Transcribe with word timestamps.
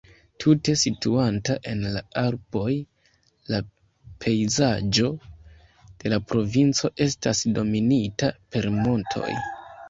Tute 0.43 0.73
situanta 0.83 1.57
en 1.73 1.83
la 1.95 1.99
Alpoj, 2.21 2.71
la 3.55 3.59
pejzaĝo 4.25 5.11
de 5.27 6.13
la 6.15 6.19
provinco 6.33 6.93
estas 7.07 7.45
dominita 7.61 8.33
per 8.57 8.71
montoj. 8.81 9.31